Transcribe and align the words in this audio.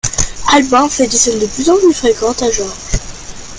Albin 0.51 0.89
fait 0.89 1.05
des 1.05 1.15
scènes 1.15 1.37
de 1.37 1.45
plus 1.45 1.69
en 1.69 1.77
plus 1.77 1.93
fréquentes 1.93 2.41
à 2.41 2.49
Georges. 2.49 2.93